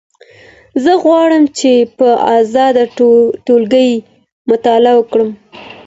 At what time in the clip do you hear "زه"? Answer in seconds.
0.83-0.91